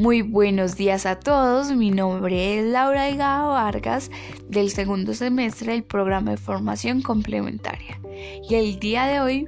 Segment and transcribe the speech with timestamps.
[0.00, 4.10] Muy buenos días a todos, mi nombre es Laura Delgado Vargas
[4.48, 8.00] del segundo semestre del programa de formación complementaria.
[8.48, 9.46] Y el día de hoy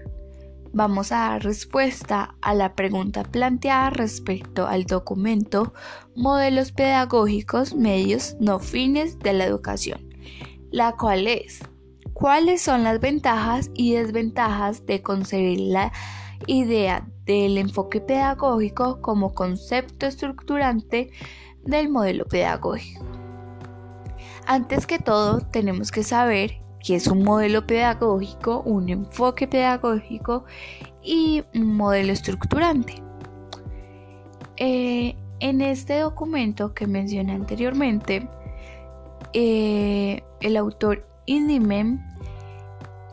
[0.74, 5.72] vamos a dar respuesta a la pregunta planteada respecto al documento
[6.16, 10.06] Modelos Pedagógicos Medios No Fines de la Educación,
[10.70, 11.60] la cual es
[12.12, 15.92] ¿Cuáles son las ventajas y desventajas de concebir la
[16.46, 21.10] idea del enfoque pedagógico como concepto estructurante
[21.64, 23.04] del modelo pedagógico.
[24.46, 30.44] Antes que todo, tenemos que saber qué es un modelo pedagógico, un enfoque pedagógico
[31.02, 33.02] y un modelo estructurante.
[34.56, 38.28] Eh, en este documento que mencioné anteriormente,
[39.32, 42.00] eh, el autor Indimem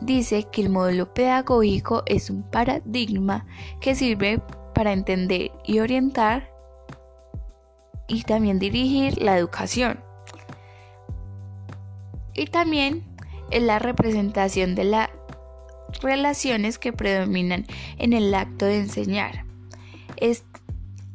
[0.00, 3.46] dice que el modelo pedagógico es un paradigma
[3.80, 4.40] que sirve
[4.74, 6.50] para entender y orientar
[8.08, 10.00] y también dirigir la educación.
[12.34, 13.04] Y también
[13.50, 15.10] es la representación de las
[16.00, 17.66] relaciones que predominan
[17.98, 19.44] en el acto de enseñar.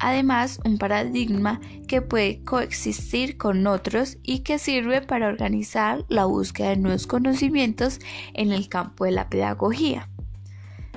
[0.06, 6.70] Además un paradigma que puede coexistir con otros y que sirve para organizar la búsqueda
[6.70, 8.00] de nuevos conocimientos
[8.36, 10.08] en el campo de la pedagogía.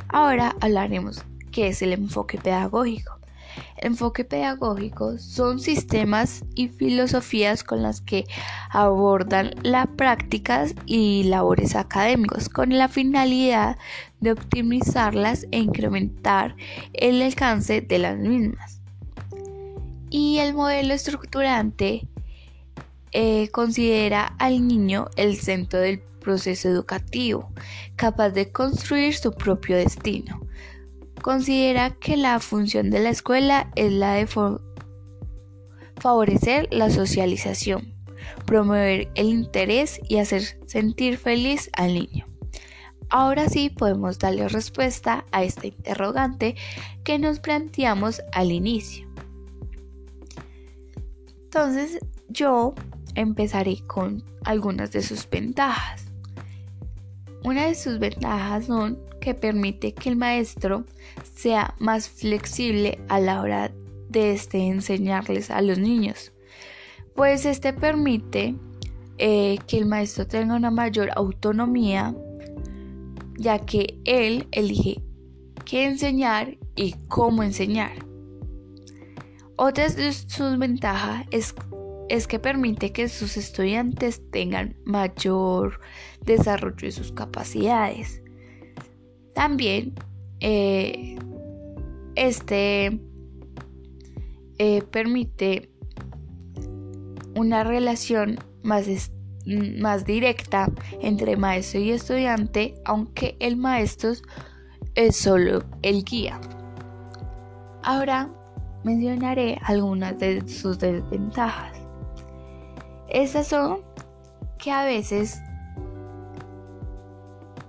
[0.09, 3.19] Ahora hablaremos qué es el enfoque pedagógico.
[3.79, 8.27] El enfoque pedagógico son sistemas y filosofías con las que
[8.69, 13.79] abordan las prácticas y labores académicos con la finalidad
[14.21, 16.57] de optimizarlas e incrementar
[16.93, 18.78] el alcance de las mismas.
[20.11, 22.09] Y el modelo estructurante
[23.13, 27.51] eh, considera al niño el centro del proceso educativo,
[27.97, 30.41] capaz de construir su propio destino.
[31.23, 34.29] Considera que la función de la escuela es la de
[35.97, 37.95] favorecer la socialización,
[38.47, 42.27] promover el interés y hacer sentir feliz al niño.
[43.11, 46.57] Ahora sí podemos darle respuesta a esta interrogante
[47.05, 49.08] que nos planteamos al inicio.
[51.49, 51.99] Entonces
[52.29, 52.75] yo
[53.15, 56.05] empezaré con algunas de sus ventajas.
[57.43, 60.85] Una de sus ventajas son que permite que el maestro
[61.35, 63.73] sea más flexible a la hora
[64.11, 66.33] de este enseñarles a los niños.
[67.15, 68.55] Pues este permite
[69.17, 72.15] eh, que el maestro tenga una mayor autonomía
[73.39, 75.01] ya que él elige
[75.65, 78.08] qué enseñar y cómo enseñar.
[79.61, 85.81] Otra de sus ventajas es, que permite que sus estudiantes tengan mayor
[86.25, 88.23] desarrollo de sus capacidades.
[89.35, 89.95] También
[90.39, 91.19] eh,
[92.15, 93.01] este
[94.59, 95.73] eh, permite
[97.35, 98.87] una relación más,
[99.45, 100.71] más directa
[101.03, 104.13] entre maestro y estudiante, aunque el maestro
[104.95, 106.41] es solo el guía.
[107.83, 108.38] Ahora
[108.85, 111.73] mencionaré algunas de sus desventajas.
[113.09, 113.81] Estas son
[114.59, 115.41] que a veces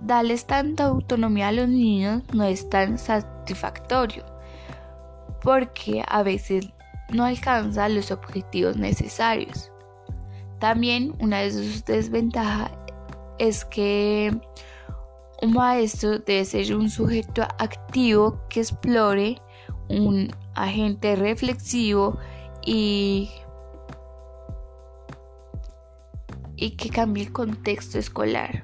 [0.00, 4.24] darles tanta autonomía a los niños no es tan satisfactorio
[5.42, 6.68] porque a veces
[7.12, 9.70] no alcanza los objetivos necesarios.
[10.58, 12.70] También una de sus desventajas
[13.38, 14.38] es que
[15.42, 19.40] un maestro debe ser un sujeto activo que explore
[19.90, 22.18] un agente reflexivo
[22.64, 23.30] y,
[26.56, 28.62] y que cambie el contexto escolar.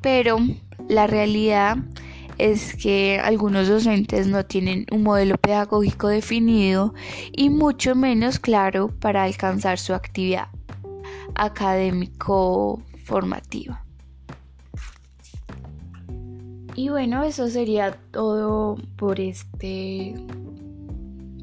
[0.00, 0.38] Pero
[0.88, 1.76] la realidad
[2.38, 6.94] es que algunos docentes no tienen un modelo pedagógico definido
[7.32, 10.48] y mucho menos claro para alcanzar su actividad
[11.34, 13.84] académico formativa.
[16.74, 20.14] Y bueno, eso sería todo por este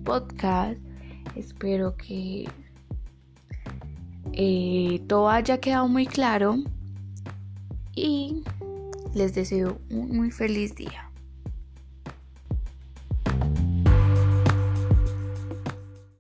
[0.04, 0.80] podcast.
[1.36, 2.48] Espero que
[4.34, 6.58] eh, todo haya quedado muy claro
[7.96, 8.44] y
[9.14, 11.07] les deseo un muy feliz día.